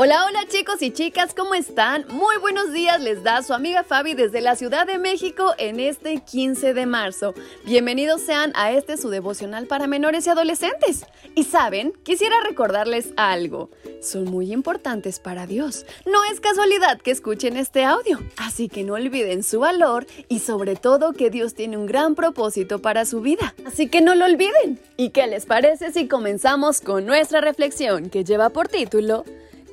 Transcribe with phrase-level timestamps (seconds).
[0.00, 2.06] Hola, hola chicos y chicas, ¿cómo están?
[2.06, 6.20] Muy buenos días, les da su amiga Fabi desde la Ciudad de México en este
[6.20, 7.34] 15 de marzo.
[7.64, 11.04] Bienvenidos sean a este su devocional para menores y adolescentes.
[11.34, 13.70] Y saben, quisiera recordarles algo.
[14.00, 15.84] Son muy importantes para Dios.
[16.06, 20.76] No es casualidad que escuchen este audio, así que no olviden su valor y sobre
[20.76, 23.52] todo que Dios tiene un gran propósito para su vida.
[23.66, 24.78] Así que no lo olviden.
[24.96, 29.24] ¿Y qué les parece si comenzamos con nuestra reflexión que lleva por título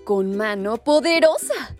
[0.05, 1.75] con mano poderosa.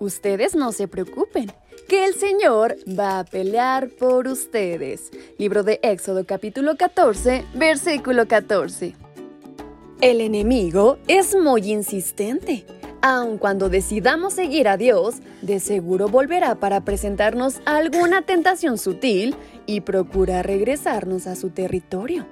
[0.00, 1.50] Ustedes no se preocupen,
[1.88, 5.10] que el Señor va a pelear por ustedes.
[5.38, 8.94] Libro de Éxodo capítulo 14, versículo 14.
[10.00, 12.66] El enemigo es muy insistente.
[13.00, 19.36] Aun cuando decidamos seguir a Dios, de seguro volverá para presentarnos alguna tentación sutil
[19.66, 22.26] y procura regresarnos a su territorio.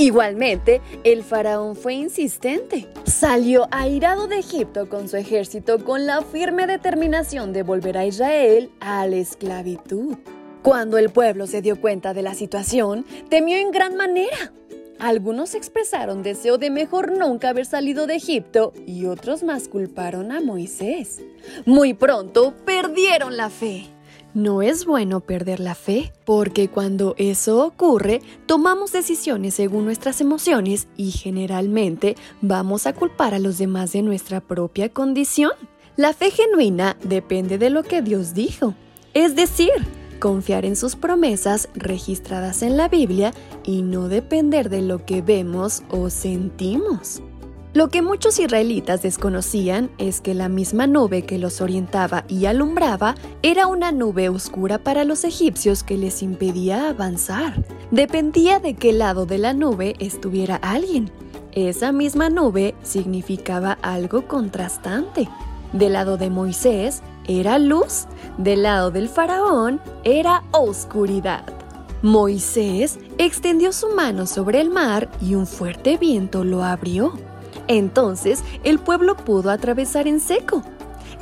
[0.00, 2.88] Igualmente, el faraón fue insistente.
[3.04, 8.70] Salió airado de Egipto con su ejército con la firme determinación de volver a Israel
[8.80, 10.16] a la esclavitud.
[10.62, 14.54] Cuando el pueblo se dio cuenta de la situación, temió en gran manera.
[14.98, 20.40] Algunos expresaron deseo de mejor nunca haber salido de Egipto y otros más culparon a
[20.40, 21.20] Moisés.
[21.66, 23.84] Muy pronto perdieron la fe.
[24.32, 30.86] No es bueno perder la fe, porque cuando eso ocurre, tomamos decisiones según nuestras emociones
[30.96, 35.50] y generalmente vamos a culpar a los demás de nuestra propia condición.
[35.96, 38.74] La fe genuina depende de lo que Dios dijo,
[39.14, 39.72] es decir,
[40.20, 45.82] confiar en sus promesas registradas en la Biblia y no depender de lo que vemos
[45.90, 47.20] o sentimos.
[47.72, 53.14] Lo que muchos israelitas desconocían es que la misma nube que los orientaba y alumbraba
[53.42, 57.64] era una nube oscura para los egipcios que les impedía avanzar.
[57.92, 61.12] Dependía de qué lado de la nube estuviera alguien.
[61.52, 65.28] Esa misma nube significaba algo contrastante.
[65.72, 71.44] Del lado de Moisés era luz, del lado del faraón era oscuridad.
[72.02, 77.29] Moisés extendió su mano sobre el mar y un fuerte viento lo abrió.
[77.68, 80.62] Entonces el pueblo pudo atravesar en seco.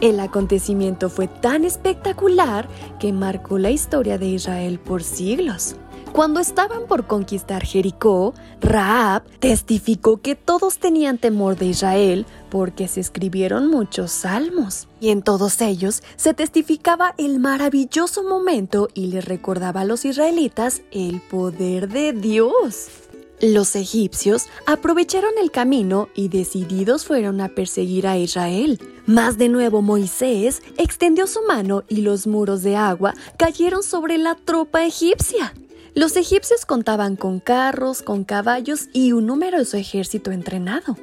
[0.01, 2.69] El acontecimiento fue tan espectacular
[3.01, 5.75] que marcó la historia de Israel por siglos.
[6.13, 13.01] Cuando estaban por conquistar Jericó, Raab testificó que todos tenían temor de Israel porque se
[13.01, 14.89] escribieron muchos salmos.
[15.01, 20.83] Y en todos ellos se testificaba el maravilloso momento y les recordaba a los israelitas
[20.91, 23.08] el poder de Dios.
[23.41, 28.81] Los egipcios aprovecharon el camino y decididos fueron a perseguir a Israel.
[29.07, 34.35] Más de nuevo Moisés extendió su mano y los muros de agua cayeron sobre la
[34.35, 35.55] tropa egipcia.
[35.95, 40.97] Los egipcios contaban con carros, con caballos y un numeroso ejército entrenado.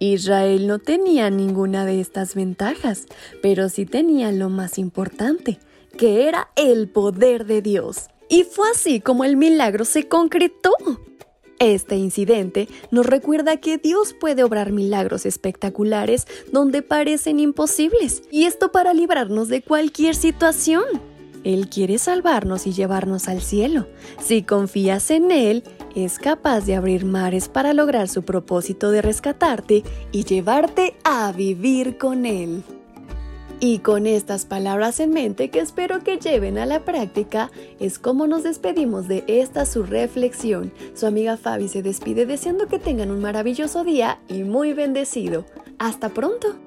[0.00, 3.06] Israel no tenía ninguna de estas ventajas,
[3.42, 5.60] pero sí tenía lo más importante,
[5.96, 8.08] que era el poder de Dios.
[8.28, 10.72] Y fue así como el milagro se concretó.
[11.58, 18.72] Este incidente nos recuerda que Dios puede obrar milagros espectaculares donde parecen imposibles, y esto
[18.72, 20.84] para librarnos de cualquier situación.
[21.44, 23.86] Él quiere salvarnos y llevarnos al cielo.
[24.20, 25.62] Si confías en Él,
[25.94, 31.98] es capaz de abrir mares para lograr su propósito de rescatarte y llevarte a vivir
[31.98, 32.64] con Él.
[33.58, 37.50] Y con estas palabras en mente que espero que lleven a la práctica,
[37.80, 40.72] es como nos despedimos de esta su reflexión.
[40.94, 45.46] Su amiga Fabi se despide deseando que tengan un maravilloso día y muy bendecido.
[45.78, 46.65] Hasta pronto.